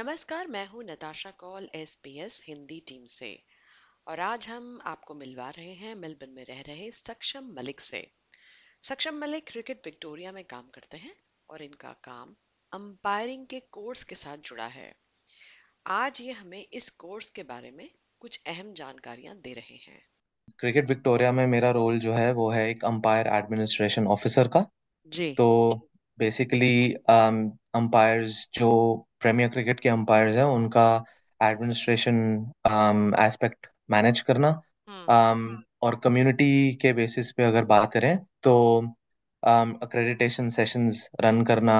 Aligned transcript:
नमस्कार 0.00 0.46
मैं 0.48 0.66
हूँ 0.66 0.82
नताशा 0.84 1.30
कौल 1.30 1.68
एसबीएस 1.74 2.44
हिंदी 2.48 2.78
टीम 2.88 3.04
से। 3.04 3.42
और 4.08 4.20
आज 4.20 4.48
हम 4.48 4.78
आपको 4.86 5.14
मिलवा 5.14 5.48
रहे 5.50 5.72
हैं 5.72 5.94
मेलबर्न 5.94 6.30
में 6.30 6.44
रह 6.44 6.60
रहे 6.60 6.90
सक्षम 6.90 7.52
मलिक 7.56 7.80
से। 7.80 8.00
सक्षम 8.82 9.14
मलिक 9.14 9.44
क्रिकेट 9.46 9.80
विक्टोरिया 9.84 10.32
में 10.32 10.44
काम 10.44 10.62
करते 10.74 10.96
हैं 10.96 11.12
और 11.48 11.62
इनका 11.62 11.92
काम 12.04 12.34
अंपायरिंग 12.72 13.46
के 13.46 13.60
कोर्स 13.60 14.04
के 14.04 14.14
साथ 14.14 14.36
जुड़ा 14.36 14.66
है। 14.66 14.94
आज 15.86 16.20
ये 16.20 16.32
हमें 16.32 16.66
इस 16.72 16.90
कोर्स 16.90 17.30
के 17.30 17.42
बारे 17.42 17.70
में 17.70 17.90
कुछ 18.20 18.40
अहम 18.46 18.72
जानकारियाँ 18.72 19.36
दे 19.36 19.52
रहे 19.52 19.76
हैं। 19.76 20.00
क्रिकेट 20.58 20.88
विक्टोरिया 20.88 21.32
में 21.32 21.46
मेरा 21.46 21.70
रोल 21.70 21.98
जो 21.98 22.14
है 22.14 22.32
वो 22.32 22.50
है 22.50 22.68
एक 22.70 22.84
अंपायर 22.84 23.26
एडमिनिस्ट्रेशन 23.26 24.06
ऑफिसर 24.06 24.48
का। 24.48 24.66
जी। 25.06 25.32
तो 25.34 25.88
बेसिकली 26.18 26.92
अंपायर्स 26.94 28.48
जो 28.54 29.06
प्रीमियर 29.20 29.48
क्रिकेट 29.48 29.80
के 29.80 29.88
अंपायर्स 29.88 30.36
हैं 30.36 30.44
उनका 30.44 30.86
एडमिनिस्ट्रेशन 31.40 32.16
एस्पेक्ट 33.18 33.66
मैनेज 33.90 34.20
करना। 34.20 34.48
हम्म। 34.88 35.00
Um, 35.10 35.62
और 35.82 35.94
कम्युनिटी 35.96 36.74
के 36.74 36.92
बेसिस 36.92 37.30
पे 37.32 37.44
अगर 37.44 37.64
बात 37.64 37.92
करें 37.92 38.18
तो 38.42 38.54
अक्रेडिटेशन 39.42 40.48
सेशंस 40.48 41.08
रन 41.20 41.42
करना 41.44 41.76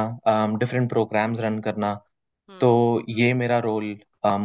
डिफरेंट 0.59 0.89
प्रोग्राम्स 0.89 1.41
रन 1.41 1.59
करना। 1.59 1.95
तो 2.49 2.71
हम्म 2.95 3.15
ये 3.19 3.35
मेरा 3.35 3.59
रोल 3.59 3.97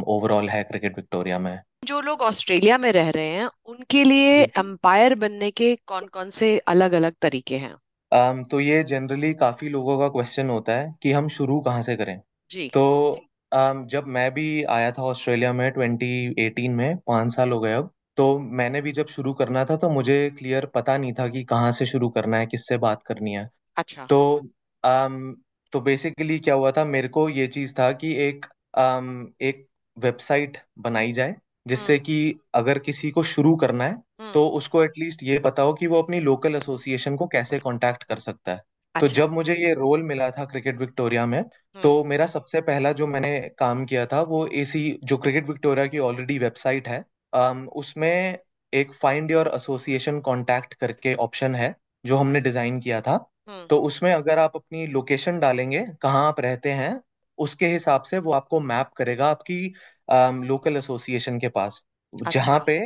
ओवरऑल 0.08 0.50
है 0.50 0.64
क्रिकेट 0.64 0.98
विक्टोरिया 0.98 1.40
में। 1.40 1.60
जो 1.86 2.02
लोग 2.02 2.22
ऑस्ट्रेलिया 2.22 2.78
में 2.78 2.92
रह 2.92 3.10
रहे 3.10 3.30
हैं 3.30 3.50
उनके 3.66 4.04
लिए 4.04 4.46
अंपायर 4.58 5.16
बनने 5.16 5.52
के 5.52 5.76
कौन 5.86 6.08
कौन 6.08 6.30
से 6.30 6.58
अलग 6.68 6.94
अलग 6.94 7.14
तरीके 7.22 7.58
हैं? 7.58 7.74
Um, 8.12 8.50
तो 8.52 8.60
ये 8.60 8.84
जनरली 8.84 9.34
काफ़ी 9.34 9.70
लोगों 9.70 10.00
का 10.00 10.08
क्वेश्चन 10.10 10.50
होता 10.50 10.74
है 10.74 10.94
कि 11.04 11.12
हम 11.12 11.28
शुरू 11.30 11.60
कहाँ 11.62 11.82
से 11.82 11.96
करें? 11.96 12.20
जी। 12.52 12.70
तो 12.70 13.20
um, 13.56 13.86
जब 13.86 14.04
मैं 14.08 14.34
भी 14.34 14.64
आया 14.64 14.92
था 14.92 15.04
ऑस्ट्रेलिया 15.04 15.54
में 15.54 15.74
2018 15.74 16.70
में 16.70 16.98
पाँच 16.98 17.36
साल 17.36 17.52
हो 17.52 17.60
गए 17.60 17.74
अब 17.74 17.92
तो 18.18 18.40
मैंने 18.40 18.82
भी 18.82 18.92
जब 18.92 19.08
शुरू 19.08 19.34
करना 19.34 19.66
था 19.66 19.78
तो 19.78 19.90
मुझे 19.90 20.30
क्लियर 20.30 20.66
पता 20.66 20.98
नहीं 20.98 21.14
था 21.14 21.28
कि 21.28 21.44
कहाँ 21.44 21.72
से 21.72 21.86
शुरू 21.86 22.10
करना 22.10 22.38
है 22.38 22.46
किससे 22.46 22.78
बात 22.78 23.04
करनी 23.04 23.32
है। 23.32 23.50
अच्छा। 23.78 24.06
तो 24.06 24.42
um, 24.86 25.34
तो 25.72 25.82
बेसिकली 25.82 26.40
क्या 26.40 26.54
हुआ 26.54 26.72
था 26.72 26.86
मेरे 26.86 27.08
को 27.08 27.30
ये 27.30 27.48
चीज़ 27.48 27.74
था 27.74 27.92
कि 27.92 28.14
एक 28.14 28.46
um, 28.80 29.34
एक 29.42 29.68
वेबसाइट 29.98 30.58
बनाई 30.80 31.12
जाए 31.12 31.36
जिससे 31.68 31.94
हम्म। 31.94 32.04
कि 32.04 32.40
अगर 32.54 32.80
किसी 32.80 33.12
को 33.12 33.24
शुरू 33.24 33.56
करना 33.56 33.84
है 33.84 33.92
हम्म। 33.92 34.32
तो 34.32 34.48
उसको 34.48 34.84
एटलीस्ट 34.84 35.24
ये 35.24 35.40
पता 35.40 35.64
हो 35.64 35.74
कि 35.74 35.88
वो 35.88 36.02
अपनी 36.02 36.20
लोकल 36.20 36.56
एसोसिएशन 36.56 37.16
को 37.16 37.28
कैसे 37.28 37.60
कांटेक्ट 37.60 38.04
कर 38.04 38.20
सकता 38.20 38.52
है। 38.52 38.62
तो 38.96 39.06
अच्छा। 39.06 39.16
जब 39.16 39.32
मुझे 39.32 39.56
ये 39.56 39.74
रोल 39.74 40.04
मिला 40.04 40.30
था 40.32 40.46
क्रिकेट 40.46 40.78
विक्टोरिया 40.78 41.26
में 41.26 41.40
हम्म। 41.40 41.82
तो 41.82 42.04
मेरा 42.04 42.26
सबसे 42.26 42.62
पहला 42.62 42.92
जो 42.92 43.08
मैंने 43.08 43.40
काम 43.60 43.86
किया 43.86 44.06
था 44.06 44.22
वो 44.22 44.48
एसी 44.48 45.00
जो 45.04 45.18
क्रिकेट 45.18 45.48
विक्टोरिया 45.48 45.88
की 45.88 46.00
ऑलरेडी 46.00 46.40
वेबसाइट 46.40 46.88
है 46.88 47.06
um, 47.34 47.68
उसमें 47.68 48.38
एक 48.74 48.94
फाइंड 48.94 49.32
योर 49.32 49.52
एसोसिएशन 49.56 50.20
कांटेक्ट 50.20 50.74
करके 50.74 51.14
ऑप्शन 51.16 51.56
है 51.56 51.76
जो 52.06 52.18
हमने 52.18 52.40
डिज़ाइन 52.40 52.80
किया 52.80 53.02
था। 53.02 53.32
हम्म। 53.50 53.68
तो 53.68 53.78
उसमें 53.80 54.14
अगर 54.14 54.40
आप 54.40 54.52
अपनी 54.56 54.88
लोकेशन 54.88 55.40
डालेंगे 55.40 55.86
कहाँ 56.02 56.28
आप 56.28 56.40
रहते 56.40 56.72
हैं 56.72 57.02
उसके 57.38 57.68
हिसाब 57.68 58.04
से 58.04 58.18
वो 58.18 58.32
आपको 58.32 58.60
मैप 58.60 58.90
करेगा 58.98 59.28
आपकी 59.28 59.74
लोकल 60.48 60.78
एसोसिएशन 60.78 61.40
के 61.40 61.50
पास। 61.50 61.84
जहाँ 62.14 62.60
अच्छा। 62.60 62.60
पे 62.60 62.78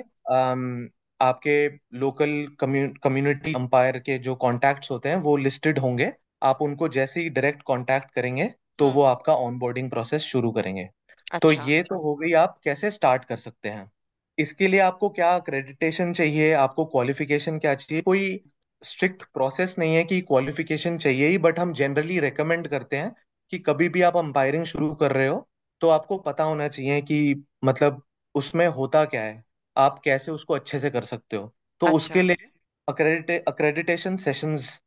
आपके 1.19 1.67
लोकल 1.99 2.31
कम्युनिटी 2.59 3.53
अंपायर 3.53 3.97
के 3.99 4.17
जो 4.19 4.35
कॉन्टैक्ट्स 4.37 4.91
होते 4.91 5.09
हैं 5.09 5.15
वो 5.17 5.35
लिस्टेड 5.37 5.79
होंगे। 5.79 6.11
आप 6.43 6.61
उनको 6.61 6.87
जैसे 6.89 7.21
ही 7.21 7.29
डायरेक्ट 7.29 7.61
कांटेक्ट 7.67 8.11
करेंगे 8.11 8.45
तो 8.79 8.85
हम्म। 8.85 8.95
वो 8.95 9.03
आपका 9.03 9.35
ऑनबोर्डिंग 9.37 9.89
प्रोसेस 9.89 10.21
शुरू 10.23 10.51
करेंगे। 10.51 10.89
तो 11.33 11.49
अच्छा। 11.49 11.63
ये 11.63 11.81
तो 11.83 12.01
हो 12.01 12.15
गई 12.15 12.31
आप 12.33 12.59
कैसे 12.63 12.91
स्टार्ट 12.91 13.25
कर 13.25 13.37
सकते 13.37 13.69
हैं? 13.69 13.89
इसके 14.37 14.67
लिए 14.67 14.79
आपको 14.79 15.09
क्या 15.09 15.37
क्रेडिटेशन 15.39 16.13
चाहिए? 16.13 16.51
आपको 16.53 16.85
क्वालिफिकेशन 16.85 17.57
क्या 17.59 17.73
चाहिए? 17.75 18.01
कोई 18.01 18.41
स्ट्रिक्ट 18.81 19.23
प्रोसेस 19.33 19.75
नहीं 19.79 19.95
है 19.95 20.03
कि 20.03 20.21
क्वालिफिकेशन 20.21 20.97
चाहिए 20.97 21.27
ही 21.27 21.37
बट 21.37 21.59
हम 21.59 21.73
जनरली 21.73 22.19
रेकमेंड 22.19 22.67
करते 22.67 22.97
हैं 22.97 23.11
कि 23.53 23.59
कभी 23.59 23.89
भी 23.89 24.01
आप 24.01 24.17
अंपायरिंग 24.17 24.63
शुरू 24.63 24.93
कर 24.95 25.11
रहे 25.11 25.27
हो 25.27 25.47
तो 25.81 25.89
आपको 25.89 26.17
पता 26.17 26.43
होना 26.43 26.67
चाहिए 26.67 27.01
कि 27.01 27.43
मतलब 27.65 28.01
उसमें 28.35 28.67
होता 28.67 29.03
क्या 29.05 29.21
है। 29.21 29.43
आप 29.75 29.99
कैसे 30.03 30.31
उसको 30.31 30.53
अच्छे 30.53 30.79
से 30.79 30.89
कर 30.89 31.05
सकते 31.05 31.37
हो? 31.37 31.53
तो 31.81 31.87
उसके 31.87 32.19
अच्छा 32.19 32.23
लिए 32.23 32.49
अक्रेडिटे 32.87 33.37
अक्रेडिटेशन 33.47 34.15
सेशंस 34.15 34.79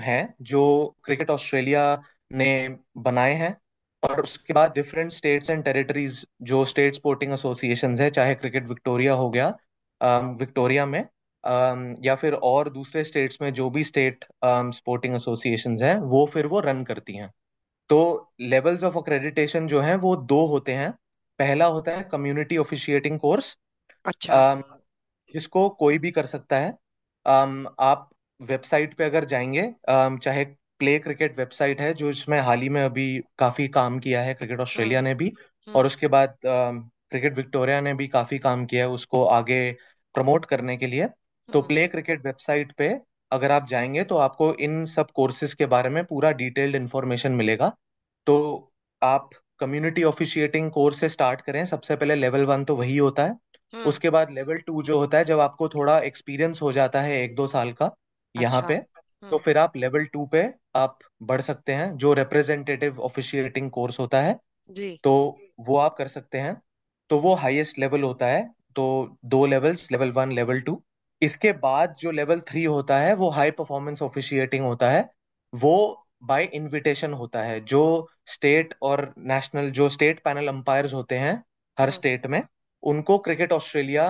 हैं 0.00 0.34
जो 0.42 0.62
क्रिकेट 1.04 1.30
ऑस्ट्रेलिया 1.30 1.84
ने 2.32 2.50
बनाए 2.98 3.32
हैं। 3.34 3.56
और 4.02 4.20
उसके 4.20 4.52
बाद 4.52 4.72
डिफरेंट 4.72 5.12
स्टेट्स 5.12 5.50
एंड 5.50 5.62
टेरिटरीज 5.64 6.24
जो 6.42 6.64
स्टेट 6.64 6.94
स्पोर्टिंग 6.94 7.32
एसोसिएशंस 7.32 8.00
है 8.00 8.10
चाहे 8.10 8.34
क्रिकेट 8.34 8.66
विक्टोरिया 8.68 9.14
हो 9.14 9.28
गया 9.30 9.48
अम, 10.00 10.34
विक्टोरिया 10.36 10.86
में 10.86 11.00
अम, 11.00 11.94
या 12.04 12.14
फिर 12.14 12.34
और 12.34 12.68
दूसरे 12.70 13.04
स्टेट्स 13.04 13.38
में 13.42 13.52
जो 13.52 13.68
भी 13.70 13.84
स्टेट 13.84 14.24
स्पोर्टिंग 14.44 15.14
एसोसिएशंस 15.14 15.82
हैं 15.82 15.96
वो 16.06 16.24
फिर 16.26 16.46
वो 16.46 16.60
रन 16.60 16.82
करती 16.84 17.16
हैं। 17.16 17.30
तो 17.90 17.98
लेवल्स 18.42 18.82
ऑफ़ 18.84 18.98
अक्रेडिटेशन 18.98 19.66
जो 19.68 19.80
हैं 19.80 19.94
वो 19.98 20.14
दो 20.26 20.44
होते 20.46 20.72
हैं। 20.74 20.90
पहला 21.38 21.66
होता 21.66 21.92
है 21.92 22.02
कम्युनिटी 22.12 22.56
ऑफिशिएटिंग 22.56 23.18
कोर्स 23.20 23.56
अच्छा। 24.06 24.38
जिसको 25.34 25.68
कोई 25.76 25.98
भी 25.98 26.10
कर 26.12 26.26
सकता 26.26 26.58
है 26.58 26.70
अम, 27.26 27.66
आप 27.80 28.08
वेबसाइट 28.40 28.94
पे 28.96 29.04
अगर 29.04 29.24
जाएँगे 29.26 29.62
अम, 29.88 30.18
चाहे 30.18 30.44
प्ले 30.80 30.98
क्रिकेट 30.98 31.38
वेबसाइट 31.38 31.80
है 31.80 31.92
जो 31.94 32.10
इसमें 32.10 32.38
हाल 32.40 32.60
ही 32.60 32.68
में 32.70 32.82
अभी 32.84 33.06
काफ़ी 33.38 33.68
काम 33.70 33.98
किया 34.00 34.22
है 34.22 34.34
क्रिकेट 34.34 34.60
हम्म 34.60 34.60
ऑस्ट्रेलिया 34.60 35.00
ने 35.02 35.14
भी 35.16 35.32
और 35.74 35.86
हम्म 35.86 35.86
उसके 35.86 36.08
बाद 36.08 36.36
क्रिकेट 36.44 37.34
विक्टोरिया 37.36 37.80
ने 37.80 37.94
भी 37.94 38.06
काफ़ी 38.08 38.38
काम 38.40 38.64
किया 38.66 38.84
है 38.84 38.90
उसको 38.90 39.24
आगे 39.30 39.60
प्रमोट 40.14 40.44
करने 40.46 40.76
के 40.76 40.86
लिए 40.86 41.08
तो 41.48 41.60
हम्म। 41.60 41.62
प्ले 41.62 41.86
क्रिकेट 41.88 42.24
वेबसाइट 42.26 42.72
पे 42.74 42.88
अगर 43.32 43.50
आप 43.52 43.66
जाएँगे 43.68 44.04
तो 44.04 44.16
आपको 44.18 44.52
इन 44.60 44.84
सब 44.88 45.10
कोर्सेज 45.12 45.54
के 45.54 45.66
बारे 45.68 45.88
में 45.90 46.04
पूरा 46.06 46.30
डिटेल्ड 46.34 46.76
इंफॉर्मेशन 46.76 47.32
मिलेगा 47.34 47.72
तो 48.26 48.36
आप 49.02 49.30
कम्युनिटी 49.60 50.02
ऑफिशिएटिंग 50.04 50.70
कोर्स 50.72 51.00
से 51.00 51.08
स्टार्ट 51.08 51.40
करें 51.40 51.64
सबसे 51.66 51.96
पहले 51.96 52.14
लेवल 52.14 52.44
वन 52.46 52.64
तो 52.64 52.76
वही 52.76 52.96
होता 52.98 53.24
है 53.24 53.30
हम्म 53.30 53.45
उसके 53.72 54.10
बाद 54.10 54.30
लेवल 54.30 54.58
टू 54.58 54.82
जो 54.82 54.98
होता 54.98 55.18
है 55.18 55.24
जब 55.24 55.40
आपको 55.40 55.68
थोड़ा 55.68 55.98
एक्सपीरियंस 55.98 56.62
हो 56.62 56.72
जाता 56.72 57.00
है 57.00 57.22
एक 57.22 57.34
दो 57.34 57.46
साल 57.46 57.72
का 57.72 57.90
यहाँ 58.34 58.62
अच्छा। 58.62 58.68
पे 58.68 58.76
तो 58.76 59.26
हम्म 59.26 59.38
फिर 59.38 59.58
आप 59.58 59.76
लेवल 59.76 60.04
टू 60.04 60.26
पे 60.26 60.52
आप 60.76 60.98
बढ़ 61.22 61.40
सकते 61.40 61.72
हैं 61.72 61.96
जो 61.96 62.12
रिप्रेजेंटेटिव 62.12 63.00
ऑफिशिएटिंग 63.00 63.70
कोर्स 63.70 63.98
होता 64.00 64.20
है 64.20 64.38
जी। 64.70 65.00
तो 65.04 65.38
वो 65.60 65.76
आप 65.76 65.96
कर 65.96 66.08
सकते 66.08 66.38
हैं। 66.38 66.60
तो 67.10 67.18
वो 67.18 67.34
हाईएस्ट 67.34 67.78
लेवल 67.78 68.02
होता 68.02 68.26
है 68.26 68.42
तो 68.74 69.16
दो 69.24 69.44
levels 69.46 69.90
level 69.92 70.10
one 70.12 70.32
level 70.32 70.60
two 70.60 70.82
इसके 71.22 71.52
बाद 71.52 71.94
जो 71.98 72.10
लेवल 72.10 72.40
थ्री 72.40 72.64
होता 72.64 72.98
है 72.98 73.14
वो 73.14 73.30
हाई 73.30 73.50
परफॉर्मेंस 73.50 74.02
ऑफिशिएटिंग 74.02 74.64
होता 74.64 74.90
है। 74.90 75.08
वो 75.52 76.02
बाय 76.24 76.44
इनविटेशन 76.44 77.12
होता 77.12 77.42
है 77.42 77.60
जो 77.64 78.08
स्टेट 78.26 78.74
और 78.82 79.12
नेशनल 79.18 79.70
जो 79.70 79.88
स्टेट 79.88 80.20
पैनल 80.24 80.48
अंपायर्स 80.48 80.94
होते 80.94 81.18
हैं 81.18 81.32
हर 81.78 81.88
हम्म। 81.88 81.90
स्टेट 81.90 82.26
में 82.26 82.42
उनको 82.86 83.18
क्रिकेट 83.18 83.52
ऑस्ट्रेलिया 83.52 84.06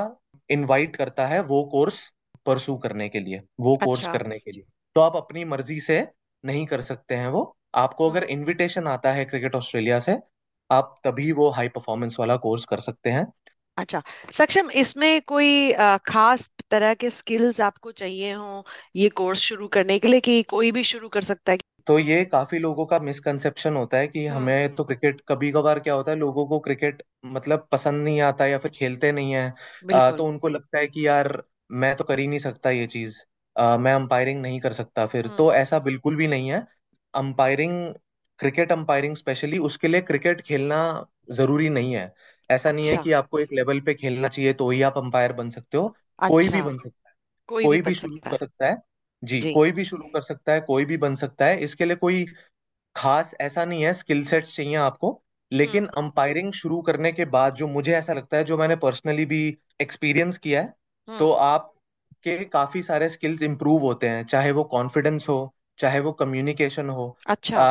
इनवाइट 0.50 0.96
करता 0.96 1.26
है 1.26 1.40
वो 1.42 1.62
कोर्स 1.64 2.00
परसू 2.46 2.76
करने 2.76 3.08
के 3.08 3.20
लिए 3.20 3.40
वो 3.60 3.76
कोर्स 3.76 4.00
अच्छा। 4.00 4.12
करने 4.12 4.38
के 4.38 4.50
लिए। 4.50 4.64
तो 4.96 5.00
आप 5.00 5.16
अपनी 5.16 5.44
मर्ज़ी 5.44 5.80
से 5.80 6.06
नहीं 6.44 6.66
कर 6.66 6.80
सकते 6.80 7.14
हैं 7.14 7.28
वो। 7.28 7.56
आपको 7.74 8.10
अगर 8.10 8.24
इनविटेशन 8.24 8.86
आता 8.86 9.12
है 9.12 9.24
क्रिकेट 9.24 9.54
ऑस्ट्रेलिया 9.54 9.98
से 10.00 10.18
आप 10.70 10.94
तभी 11.04 11.30
वो 11.32 11.48
हाई 11.50 11.68
परफॉर्मेंस 11.68 12.16
वाला 12.20 12.36
कोर्स 12.36 12.64
कर 12.64 12.80
सकते 12.80 13.10
हैं। 13.10 13.26
अच्छा 13.78 14.02
सक्षम 14.32 14.70
इसमें 14.70 15.20
कोई 15.22 15.72
खास 16.06 16.50
तरह 16.70 16.94
के 16.94 17.10
स्किल्स 17.10 17.60
आपको 17.60 17.92
चाहिए 17.92 18.32
हो 18.32 18.64
ये 18.96 19.08
कोर्स 19.08 19.40
शुरू 19.40 19.68
करने 19.68 19.98
के 19.98 20.08
लिए 20.08 20.20
कि 20.20 20.42
कोई 20.42 20.70
भी 20.72 20.84
शुरू 20.84 21.08
कर 21.08 21.20
सकता 21.20 21.52
है? 21.52 21.58
तो 21.86 21.98
ये 21.98 22.24
काफ़ी 22.26 22.58
लोगों 22.58 22.84
का 22.86 22.98
मिसकंसेप्शन 23.00 23.76
होता 23.76 23.96
है 23.98 24.08
कि 24.08 24.26
हम्म 24.26 24.48
हमें 24.48 24.74
तो 24.74 24.84
क्रिकेट 24.84 25.20
कभी 25.28 25.50
कभार 25.52 25.80
क्या 25.80 25.94
होता 25.94 26.10
है 26.10 26.16
लोगों 26.16 26.46
को 26.46 26.58
क्रिकेट 26.60 27.02
मतलब 27.26 27.66
पसंद 27.72 28.02
नहीं 28.04 28.20
आता 28.22 28.46
या 28.46 28.58
फिर 28.58 28.70
खेलते 28.70 29.12
नहीं 29.12 29.32
है। 29.32 29.48
अ, 29.90 30.10
तो 30.12 30.24
उनको 30.24 30.48
लगता 30.48 30.78
है 30.78 30.86
कि 30.86 31.06
यार 31.06 31.42
मैं 31.74 31.94
तो 31.96 32.04
कर 32.04 32.18
ही 32.18 32.26
नहीं 32.26 32.38
सकता 32.38 32.70
ये 32.70 32.86
चीज़। 32.88 33.20
अ, 33.56 33.76
मैं 33.76 33.92
अंपायरिंग 33.94 34.40
नहीं 34.42 34.60
कर 34.60 34.72
सकता 34.74 35.06
फिर। 35.06 35.28
हम्म 35.28 35.30
तो 35.30 35.52
ऐसा 35.54 35.78
बिल्कुल 35.80 36.16
भी 36.16 36.26
नहीं 36.26 36.50
है। 36.50 36.66
अंपायरिंग 37.14 37.94
क्रिकेट 38.40 38.72
अंपायरिंग 38.72 39.16
स्पेशली 39.16 39.58
उसके 39.60 39.88
लिए 39.88 40.00
क्रिकेट 40.02 40.40
खेलना 40.42 40.78
ज़रूरी 41.30 41.68
नहीं 41.70 41.94
है। 41.94 42.12
ऐसा 42.50 42.72
नहीं 42.72 42.88
है 42.88 42.96
अच्छा। 42.96 42.98
कि 42.98 43.12
आपको 43.12 43.38
एक 43.38 43.52
लेवल 43.52 43.80
पे 43.80 43.94
खेलना 43.94 44.28
चाहिए 44.28 44.52
तो 44.54 44.70
ही 44.70 44.82
आप 44.82 44.98
अंपायर 44.98 45.32
बन 45.34 45.48
सकते 45.50 45.78
हो। 45.78 45.94
कोई 46.22 46.48
भी 46.48 46.62
अच्छा 46.62 46.62
बन 46.62 46.78
सकता 46.78 47.08
है। 47.08 47.14
कोई 47.48 47.68
भी 47.68 47.78
कोई 47.78 47.80
बन 47.80 47.90
भी 47.90 47.94
शुरू 47.94 48.16
सकता 48.16 48.30
कर 48.30 48.32
है। 48.32 48.36
सकता 48.36 48.66
है। 48.66 48.76
जी 49.26 49.40
जी। 49.40 49.52
कोई 49.52 49.72
भी 49.72 49.84
शुरू 49.84 50.08
कर 50.08 50.22
सकता 50.22 50.52
है 50.52 50.60
कोई 50.60 50.84
भी 50.84 50.96
बन 50.96 51.14
सकता 51.14 51.46
है 51.46 51.60
इसके 51.60 51.84
लिए 51.84 51.96
कोई 51.96 52.24
खास 52.96 53.34
ऐसा 53.40 53.64
नहीं 53.64 53.84
है 53.84 53.92
स्किल 53.94 54.24
सेट्स 54.24 54.56
चाहिए 54.56 54.74
आपको 54.76 55.10
हम्म। 55.10 55.56
लेकिन 55.56 55.86
अंपायरिंग 55.96 56.52
शुरू 56.52 56.80
करने 56.82 57.12
के 57.12 57.24
बाद 57.24 57.54
जो 57.54 57.66
मुझे 57.68 57.92
ऐसा 57.92 58.12
लगता 58.12 58.36
है 58.36 58.44
जो 58.44 58.58
मैंने 58.58 58.76
पर्सनली 58.76 59.26
भी 59.26 59.42
एक्सपीरियंस 59.80 60.38
किया 60.38 60.62
है 60.62 60.74
तो 61.18 61.30
हम्म 61.30 61.32
आपके 61.32 62.44
काफ़ी 62.46 62.82
सारे 62.82 63.08
स्किल्स 63.08 63.42
इंप्रूव 63.42 63.82
होते 63.82 64.08
हैं 64.08 64.24
चाहे 64.26 64.50
वो 64.52 64.64
कॉन्फिडेंस 64.64 65.28
हो 65.28 65.38
चाहे 65.78 66.00
वो 66.00 66.12
कम्युनिकेशन 66.12 66.88
हो। 66.90 67.16
अच्छा। 67.26 67.68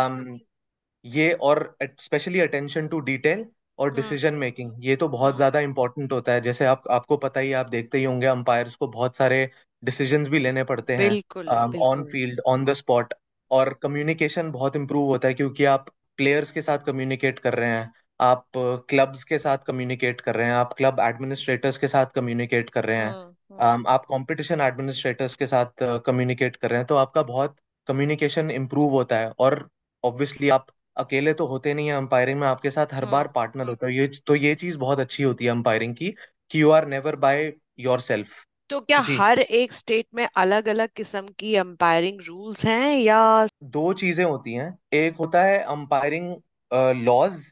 ये 1.05 1.31
और 1.41 1.77
स्पेशली 1.99 2.39
अटेंशन 2.39 2.87
टू 2.87 2.99
डिटेल 2.99 3.45
और 3.79 3.93
डिसीज़न 3.93 4.33
मेकिंग 4.35 4.71
ये 4.79 4.95
तो 4.95 5.07
बहुत 5.09 5.35
ज़्यादा 5.35 5.59
इंपॉर्टेंट 5.61 6.11
होता 6.11 6.31
है। 6.31 6.41
जैसे 6.41 6.65
आप 6.65 6.83
आपको 6.91 7.17
पता 7.17 7.39
ही 7.39 7.51
आप 7.53 7.69
देखते 7.69 7.97
ही 7.97 8.03
होंगे 8.03 8.27
अंपायर्स 8.27 8.75
को 8.75 8.87
बहुत 8.89 9.17
सारे 9.17 9.49
डिसीजंस 9.83 10.27
भी 10.29 10.39
लेने 10.39 10.63
पड़ते 10.65 10.95
हैं 10.95 11.17
बिल्कुल 11.49 11.49
on 11.81 12.03
field 12.05 12.39
on 12.47 12.65
the 12.65 12.73
spot 12.73 13.13
और 13.51 13.73
कम्युनिकेशन 13.83 14.51
बहुत 14.51 14.75
इंप्रूव 14.75 15.07
होता 15.07 15.27
है 15.27 15.33
क्योंकि 15.33 15.65
आप 15.67 15.89
प्लेयर्स 16.19 16.51
के 16.51 16.61
साथ 16.61 16.77
कम्युनिकेट 16.85 17.39
कर 17.39 17.53
रहे 17.53 17.69
हैं 17.69 17.91
आप 18.19 18.45
क्लब्स 18.89 19.23
के 19.23 19.37
साथ 19.39 19.57
कम्युनिकेट 19.67 20.21
कर 20.21 20.35
रहे 20.35 20.47
हैं 20.47 20.53
आप 20.55 20.73
क्लब 20.73 20.99
एडमिनिस्ट्रेटर्स 20.99 21.77
के 21.77 21.87
साथ 21.87 22.05
कम्युनिकेट 22.15 22.69
कर 22.69 22.85
रहे 22.85 22.97
हैं 22.97 23.15
हम्म 23.15 23.35
हम्म 23.51 23.77
um, 23.77 23.87
आप 23.87 24.05
कंपटीशन 24.05 24.61
एडमिनिस्ट्रेटर्स 24.61 25.35
के 25.35 25.47
साथ 25.47 25.83
कम्युनिकेट 26.05 26.55
कर 26.55 26.69
रहे 26.69 26.79
हैं 26.79 26.87
तो 26.87 26.95
आपका 26.97 27.23
बहुत 27.23 27.55
कम्युनिकेशन 27.87 28.51
इंप्रूव 28.51 28.91
होता 28.91 29.17
है 29.17 29.29
और 29.39 29.67
ऑब्वियसली 30.03 30.49
आप 30.49 30.67
अकेले 30.97 31.33
तो 31.33 31.45
होते 31.47 31.73
नहीं 31.73 31.87
है 31.87 31.95
अंपायरिंग 31.95 32.39
में 32.39 32.47
आपके 32.47 32.69
साथ 32.71 32.93
हर 32.93 33.05
बार 33.07 33.27
पार्टनर 33.27 33.69
होता 33.69 33.87
है। 33.87 33.95
ये 33.95 34.07
तो 34.27 34.35
ये 34.35 34.55
चीज़ 34.55 34.77
बहुत 34.77 34.99
अच्छी 34.99 35.23
होती 35.23 35.45
है 35.45 35.51
अंपायरिंग 35.51 35.95
की 35.95 36.13
कि 36.51 36.61
you 36.61 36.69
are 36.71 36.87
never 36.87 37.15
by 37.17 37.51
yourself 38.01 38.43
तो 38.69 38.79
क्या 38.81 39.01
जी। 39.01 39.15
हर 39.15 39.39
एक 39.39 39.73
स्टेट 39.73 40.05
में 40.15 40.27
अलग 40.37 40.67
अलग 40.67 40.89
किस्म 40.95 41.27
की 41.39 41.55
अंपायरिंग 41.55 42.21
रूल्स 42.21 42.65
हैं 42.65 42.97
या 42.97 43.47
दो 43.63 43.91
चीज़ें 43.93 44.23
होती 44.25 44.53
हैं। 44.53 44.77
एक 44.93 45.17
होता 45.17 45.43
है 45.43 45.57
अंपायरिंग 45.59 46.33
लॉज 47.03 47.43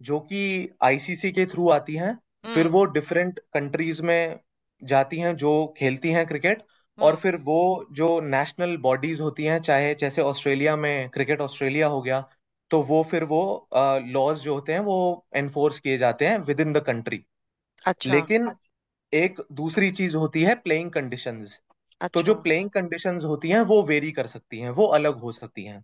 जो 0.00 0.18
कि 0.20 0.68
आईसीसी 0.82 1.30
के 1.32 1.46
थ्रू 1.46 1.68
आती 1.70 1.94
हैं। 1.94 2.14
फिर 2.46 2.64
हम्म। 2.64 2.72
वो 2.72 2.84
डिफरेंट 2.84 3.40
कंट्रीज़ 3.54 4.02
में 4.02 4.38
जाती 4.82 5.18
हैं 5.18 5.34
जो 5.36 5.52
खेलती 5.76 6.10
हैं 6.10 6.26
क्रिकेट 6.26 6.62
और 6.98 7.08
हम्म। 7.08 7.16
फिर 7.16 7.36
वो 7.36 7.86
जो 7.92 8.20
नेशनल 8.20 8.76
बॉडीज 8.76 9.20
होती 9.20 9.44
हैं 9.44 9.60
चाहे 9.60 9.94
जैसे 9.94 10.22
ऑस्ट्रेलिया 10.22 10.76
में 10.76 11.08
क्रिकेट 11.08 11.40
ऑस्ट्रेलिया 11.40 11.86
हो 11.86 12.00
गया 12.02 12.24
तो 12.70 12.82
वो 12.84 13.02
फिर 13.04 13.24
वो 13.26 13.40
लॉज 14.08 14.40
जो 14.40 14.54
होते 14.54 14.72
हैं 14.72 14.80
वो 14.82 14.96
एनफोर्स 15.36 15.80
किए 15.80 15.98
जाते 15.98 16.26
हैं 16.26 16.38
विद 16.42 16.60
इन 16.60 16.72
द 16.72 16.82
कंट्री 16.86 17.24
अच्छा 17.84 18.06
लेकिन 18.06 18.50
एक 19.12 19.40
दूसरी 19.54 19.90
चीज़ 19.92 20.16
होती 20.16 20.42
है 20.42 20.54
प्लेइंग 20.56 20.90
कंडीशंस 20.92 21.60
तो 22.14 22.22
जो 22.22 22.34
अच्छा। 22.34 22.42
प्लेइंग 22.42 22.70
कंडीशंस 22.70 23.24
होती 23.24 23.48
हैं 23.50 23.60
वो 23.64 23.82
वेरी 23.84 24.12
कर 24.12 24.26
सकती 24.28 24.60
हैं 24.60 24.70
वो 24.72 24.86
अलग 24.94 25.18
हो 25.20 25.32
सकती 25.32 25.64
हैं। 25.64 25.82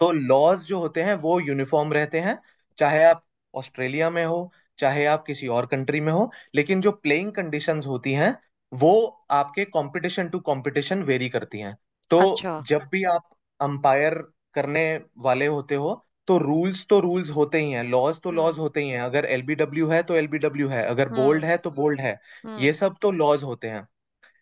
तो 0.00 0.10
लॉज 0.12 0.64
जो 0.66 0.78
होते 0.80 1.02
हैं 1.02 1.14
वो 1.18 1.38
यूनिफॉर्म 1.40 1.92
रहते 1.92 2.20
हैं 2.20 2.38
चाहे 2.78 3.04
आप 3.04 3.24
ऑस्ट्रेलिया 3.54 4.10
में 4.10 4.24
हो 4.26 4.50
चाहे 4.78 5.04
आप 5.06 5.24
किसी 5.26 5.48
और 5.48 5.66
कंट्री 5.66 6.00
में 6.00 6.12
हो 6.12 6.30
लेकिन 6.54 6.80
जो 6.80 6.92
प्लेइंग 6.94 7.32
कंडीशंस 7.32 7.86
होती 7.86 8.12
हैं 8.14 8.34
वो 8.72 8.92
आपके 9.32 9.64
कंपटीशन 9.66 10.28
टू 10.28 10.40
कंपटीशन 10.42 11.02
वेरी 11.04 11.28
करती 11.28 11.60
हैं। 11.60 11.76
तो 12.10 12.18
अच्छा। 12.18 12.54
जब 12.62 12.88
भी 12.92 13.02
आप 13.06 13.28
अंपायर 13.60 14.14
करने 14.54 14.84
वाले 15.18 15.46
होते 15.48 15.74
हो 15.76 15.94
तो 16.28 16.38
रूल्स 16.38 16.86
तो 16.86 16.98
रूल्स 17.00 17.30
होते 17.30 17.58
ही 17.58 17.70
हैं 17.70 17.82
लॉज 17.84 18.20
तो 18.20 18.28
हम्म। 18.28 18.36
लॉज 18.36 18.58
होते 18.58 18.80
ही 18.80 18.88
हैं 18.88 19.00
अगर 19.00 19.24
एलबीडब्ल्यू 19.24 19.88
है 19.88 20.02
तो 20.02 20.14
एलबीडब्ल्यू 20.14 20.68
है 20.68 20.84
अगर 20.86 21.08
बोल्ड 21.08 21.42
हम्म 21.42 21.50
है 21.50 21.56
तो 21.56 21.70
बोल्ड 21.70 22.00
है 22.00 22.10
ये 22.10 22.48
हम्म। 22.48 22.72
सब 22.72 22.96
तो 23.02 23.10
लॉज 23.10 23.42
होते 23.42 23.68
हैं 23.68 23.86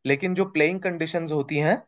लेकिन 0.05 0.35
जो 0.35 0.44
प्लेइंग 0.44 0.81
कंडीशंस 0.81 1.32
होती 1.32 1.59
हैं 1.59 1.82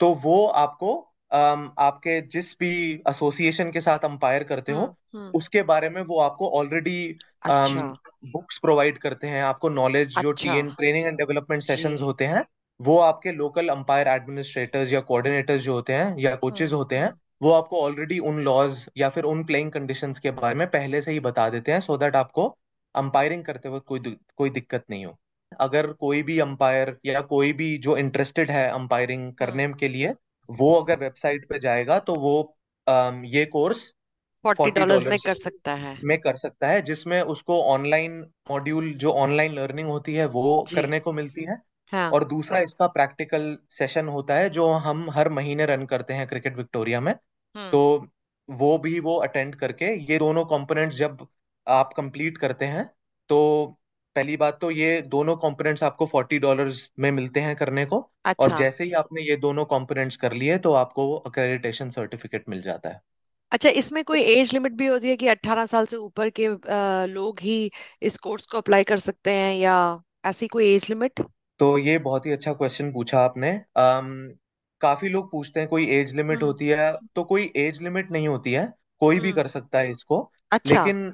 तो 0.00 0.12
वो 0.14 0.44
आपको 0.46 0.96
अम, 1.30 1.72
आपके 1.78 2.20
जिस 2.28 2.54
भी 2.60 2.70
एसोसिएशन 3.08 3.70
के 3.70 3.80
साथ 3.80 4.04
अंपायर 4.04 4.44
करते 4.44 4.72
हो 4.72 4.80
हम्म 4.80 5.18
हम्म। 5.18 5.30
उसके 5.34 5.62
बारे 5.62 5.88
में 5.88 6.02
वो 6.02 6.20
आपको 6.20 6.48
ऑलरेडी 6.50 7.18
बुक्स 7.46 8.58
प्रोवाइड 8.58 8.98
करते 8.98 9.26
हैं 9.26 9.42
आपको 9.42 9.68
नॉलेज 9.68 10.14
जो 10.18 10.30
अच्छा। 10.30 10.52
TN 10.52 10.70
training 10.70 11.06
and 11.06 11.18
development 11.18 11.62
sessions 11.62 12.00
होते 12.00 12.26
हैं 12.26 12.44
वो 12.80 12.98
आपके 12.98 13.32
लोकल 13.32 13.68
अंपायर 13.68 14.08
एडमिनिस्ट्रेटर्स 14.08 14.92
या 14.92 15.00
कोऑर्डिनेटर्स 15.00 15.62
जो 15.62 15.74
होते 15.74 15.92
हैं 15.92 16.16
या 16.18 16.34
कोचेज 16.36 16.70
हम्म। 16.70 16.78
होते 16.78 16.98
हैं 16.98 17.12
वो 17.40 17.52
आपको 17.52 17.80
ऑलरेडी 17.82 18.18
उन 18.20 18.40
लॉज 18.42 18.86
या 18.96 19.08
फिर 19.10 19.24
उन 19.24 19.44
प्लेइंग 19.44 19.70
कंडीशंस 19.72 20.18
के 20.18 20.30
बारे 20.32 20.54
में 20.54 20.66
पहले 20.70 21.02
से 21.02 21.12
ही 21.12 21.20
बता 21.20 21.48
देते 21.50 21.72
हैं 21.72 21.80
सो 21.80 21.92
so 21.94 22.00
दैट 22.00 22.16
आपको 22.16 22.46
अंपायरिंग 22.94 23.44
करते 23.44 23.68
वक्त 23.68 23.86
कोई 23.86 24.00
कोई 24.36 24.50
दिक्कत 24.50 24.84
नहीं 24.90 25.04
हो। 25.06 25.16
अगर 25.60 25.92
कोई 25.94 26.22
भी 26.22 26.38
अंपायर 26.38 26.96
या 27.06 27.20
कोई 27.24 27.52
भी 27.52 27.76
जो 27.78 27.96
इंटरेस्टेड 27.96 28.50
है 28.50 28.68
अंपायरिंग 28.70 29.32
करने 29.34 29.68
के 29.74 29.88
लिए 29.88 30.14
वो 30.48 30.74
अगर 30.74 30.98
वेबसाइट 30.98 31.48
पे 31.48 31.58
जाएगा 31.58 31.98
तो 32.00 32.14
वो 32.16 32.40
अम, 32.86 33.24
ये 33.26 33.44
कोर्स 33.46 33.92
फोर्टी 34.44 34.70
डॉलर्स 34.72 35.06
में 35.06 35.18
कर 35.20 35.34
सकता 35.36 35.74
है। 35.76 35.96
में 36.02 36.18
कर 36.20 36.36
सकता 36.36 36.68
है 36.68 36.80
जिसमें 36.82 37.20
उसको 37.24 37.60
ऑनलाइन 37.64 38.20
मॉड्यूल 38.50 38.92
जो 38.96 39.12
ऑनलाइन 39.14 39.52
लर्निंग 39.54 39.88
होती 39.88 40.14
है 40.14 40.26
वो 40.28 40.44
करने 40.74 41.00
को 41.00 41.12
मिलती 41.12 41.44
है। 41.44 41.56
हाँ। 41.92 42.10
और 42.10 42.24
दूसरा 42.24 42.58
इसका 42.60 42.86
प्रैक्टिकल 42.88 43.56
सेशन 43.70 44.08
होता 44.08 44.34
है 44.34 44.48
जो 44.50 44.68
हम 44.80 45.08
हर 45.10 45.28
महीने 45.30 45.66
रन 45.66 45.84
करते 45.86 46.14
हैं 46.14 46.26
क्रिकेट 46.28 46.56
विक्टोरिया 46.56 47.00
में। 47.00 47.12
हम्म। 47.12 47.70
तो 47.70 48.08
वो 48.48 48.76
भी 48.78 48.98
वो 49.00 49.16
अटेंड 49.18 49.54
करके 49.56 49.94
ये 50.04 50.18
दोनों 50.18 50.44
कंपोनेंट्स 50.44 50.96
जब 50.96 51.26
आप 51.66 51.92
कंप्लीट 51.92 52.38
करते 52.38 52.64
हैं 52.66 52.84
तो 53.30 53.38
पहली 54.16 54.36
बात 54.36 54.58
तो 54.60 54.70
ये 54.70 55.00
दोनों 55.08 55.36
कंपोनेंट्स 55.36 55.82
आपको 55.82 56.06
फोर्टी 56.06 56.38
डॉलर्स 56.38 56.90
में 56.98 57.10
मिलते 57.12 57.40
हैं 57.40 57.54
करने 57.56 57.84
को। 57.86 57.98
और 58.38 58.48
अच्छा। 58.48 58.58
जैसे 58.58 58.84
ही 58.84 58.92
आपने 58.92 59.22
ये 59.22 59.36
दोनों 59.36 59.64
कंपोनेंट्स 59.64 60.16
कर 60.16 60.32
लिए 60.32 60.58
तो 60.58 60.72
आपको 60.74 61.14
अक्रेडिटेशन 61.16 61.90
सर्टिफिकेट 61.90 62.48
मिल 62.48 62.62
जाता 62.62 62.88
है। 62.88 63.00
अच्छा 63.52 63.68
इसमें 63.70 64.02
कोई 64.04 64.22
एज 64.22 64.52
लिमिट 64.52 64.72
भी 64.72 64.86
होती 64.86 65.08
है 65.08 65.16
कि 65.16 65.28
अट्ठारह 65.28 65.66
साल 65.66 65.86
से 65.86 65.96
ऊपर 65.96 66.30
के 66.30 66.46
अ, 66.46 67.06
लोग 67.06 67.40
ही 67.40 67.70
इस 68.02 68.16
कोर्स 68.18 68.46
को 68.46 68.58
अप्लाई 68.58 68.84
कर 68.84 68.98
सकते 68.98 69.32
हैं 69.32 69.54
या 69.56 69.76
ऐसी 70.24 70.48
कोई 70.48 70.74
एज 70.74 70.86
लिमिट 70.90 71.20
तो 71.60 71.76
ये 71.78 71.98
बहुत 71.98 72.26
ही 72.26 72.32
अच्छा 72.32 72.52
क्वेश्चन 72.52 72.92
पूछा 72.92 73.20
आपने। 73.20 73.50
अम, 73.76 74.30
काफ़ी 74.80 75.08
लोग 75.08 75.30
पूछते 75.32 75.60
हैं 75.60 75.68
कोई 75.68 75.86
एज 75.90 76.14
लिमिट 76.16 76.36
हम्म। 76.38 76.46
होती 76.46 76.68
है 76.68 76.92
तो 77.14 77.24
कोई 77.24 77.52
एज 77.56 77.82
लिमिट 77.82 78.10
नहीं 78.10 78.28
होती 78.28 78.52
है 78.52 78.66
कोई 79.00 79.18
भी 79.20 79.28
हम्म। 79.28 79.36
कर 79.36 79.46
सकता 79.46 79.78
है 79.78 79.90
इसको 79.90 80.20
अच्छा। 80.52 80.74
लेकिन 80.74 81.12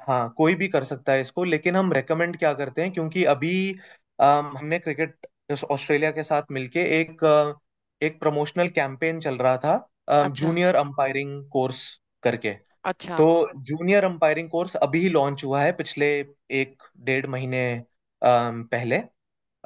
हाँ 0.00 0.28
कोई 0.36 0.54
भी 0.54 0.68
कर 0.68 0.84
सकता 0.84 1.12
है 1.12 1.20
इसको 1.20 1.44
लेकिन 1.44 1.76
हम 1.76 1.92
रेकमेंड 1.92 2.38
क्या 2.38 2.52
करते 2.54 2.82
हैं 2.82 2.92
क्योंकि 2.92 3.24
अभी 3.24 3.70
अम, 4.18 4.52
हमने 4.58 4.78
क्रिकेट 4.78 5.26
ऑस्ट्रेलिया 5.70 6.10
के 6.10 6.22
साथ 6.22 6.42
मिलके 6.50 6.80
एक 7.00 7.24
अ, 7.24 7.54
एक 8.00 8.20
प्रमोशनल 8.20 8.68
कैंपेन 8.68 9.20
चल 9.20 9.36
रहा 9.36 9.56
था 9.56 9.74
अच्छा। 10.08 10.28
जूनियर 10.28 10.74
अंपायरिंग 10.74 11.42
कोर्स 11.50 11.82
करके। 12.22 12.54
अच्छा। 12.84 13.16
तो 13.16 13.50
जूनियर 13.62 14.04
अंपायरिंग 14.04 14.48
कोर्स 14.50 14.74
अभी 14.76 15.00
ही 15.00 15.08
लॉन्च 15.08 15.44
हुआ 15.44 15.62
है 15.62 15.72
पिछले 15.72 16.08
एक 16.52 16.82
डेढ़ 17.00 17.26
महीने 17.26 17.62
अम, 18.22 18.62
पहले। 18.64 19.02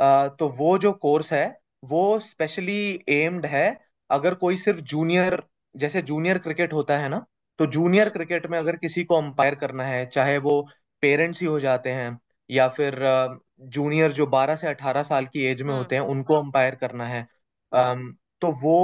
तो 0.00 0.49
वो 0.49 0.76
जो 0.79 0.93
कोर्स 0.93 1.32
है 1.32 1.47
वो 1.85 2.19
स्पेशली 2.21 2.78
एम्ड 3.09 3.47
है 3.47 3.66
अगर 4.11 4.35
कोई 4.35 4.57
सिर्फ़ 4.57 4.80
जूनियर 4.85 5.42
जैसे 5.75 6.02
जूनियर 6.02 6.38
क्रिकेट 6.38 6.73
होता 6.73 6.99
है 6.99 7.09
ना 7.09 7.25
तो 7.59 7.66
जूनियर 7.66 8.09
क्रिकेट 8.09 8.47
में 8.47 8.59
अगर 8.59 8.76
किसी 8.76 9.04
को 9.04 9.16
अंपायर 9.16 9.54
करना 9.54 9.85
है 9.85 10.04
चाहे 10.07 10.38
वो 10.38 10.61
पेरेंट्स 11.02 11.40
ही 11.40 11.47
हो 11.47 11.59
जाते 11.61 11.90
हैं 11.90 12.19
या 12.50 12.69
फिर 12.69 12.99
जूनियर 13.69 14.12
जो 14.12 14.26
बारह 14.26 14.57
से 14.57 14.66
अठारह 14.66 15.02
साल 15.02 15.26
की 15.26 15.45
एज 15.45 15.62
में 15.62 15.69
हम्म। 15.69 15.78
होते 15.78 15.95
हैं 15.95 16.02
उनको 16.02 16.35
अंपायर 16.35 16.75
करना 16.75 17.07
है 17.07 17.26
तो 17.73 18.52
वो 18.52 18.78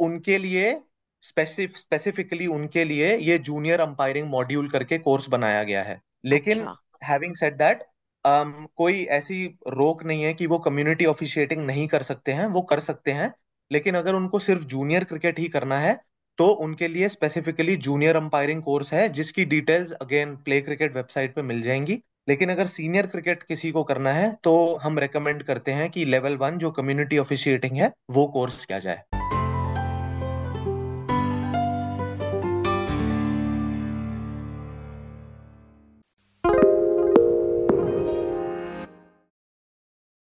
उनके 0.00 0.38
लिए 0.38 0.80
स्पेसिफ 1.22 1.76
स्पेसिफिकली 1.76 2.46
उनके 2.46 2.84
लिए 2.84 3.16
ये 3.16 3.38
जूनियर 3.38 3.80
अंपायरिंग 3.80 4.28
मॉड्यूल 4.28 4.68
करके 4.68 4.98
कोर्स 4.98 5.28
बनाया 5.28 5.62
गया 5.62 5.82
है। 5.82 6.00
लेकिन 6.24 6.66
हैविंग 7.04 7.34
सेड 7.34 7.56
दैट 7.56 7.82
um, 8.24 8.52
कोई 8.76 9.02
ऐसी 9.04 9.44
रोक 9.68 10.04
नहीं 10.04 10.22
है 10.22 10.34
कि 10.34 10.46
वो 10.46 10.58
कम्युनिटी 10.58 11.06
ऑफिशिएटिंग 11.06 11.66
नहीं 11.66 11.86
कर 11.88 12.02
सकते 12.02 12.32
हैं 12.32 12.46
वो 12.46 12.62
कर 12.62 12.80
सकते 12.80 13.12
हैं 13.12 13.32
लेकिन 13.70 13.94
अगर 13.94 14.14
उनको 14.14 14.38
सिर्फ़ 14.38 14.64
जूनियर 14.64 15.04
क्रिकेट 15.04 15.38
ही 15.38 15.48
करना 15.48 15.78
है 15.78 16.00
तो 16.38 16.46
उनके 16.46 16.88
लिए 16.88 17.08
स्पेसिफिकली 17.08 17.76
जूनियर 17.76 18.16
अंपायरिंग 18.16 18.62
कोर्स 18.62 18.92
है 18.92 19.08
जिसकी 19.08 19.44
details 19.44 19.92
again 19.92 20.36
play 20.36 20.60
cricket 20.60 20.94
website 20.94 21.34
पे 21.34 21.42
मिल 21.42 21.62
जाएँगी। 21.62 22.02
लेकिन 22.28 22.50
अगर 22.50 22.66
सीनियर 22.66 23.06
क्रिकेट 23.06 23.42
किसी 23.42 23.70
को 23.70 23.82
करना 23.82 24.12
है 24.12 24.30
तो 24.44 24.54
हम 24.82 24.98
रेकमेंड 24.98 25.42
करते 25.42 25.72
हैं 25.72 25.90
कि 25.90 26.04
लेवल 26.04 26.36
वन 26.36 26.58
जो 26.58 26.70
कम्युनिटी 26.70 27.18
ऑफिशिएटिंग 27.18 27.76
है 27.76 27.92
वो 28.10 28.26
कोर्स 28.26 28.66
किया 28.66 28.78
जाए। 28.78 29.02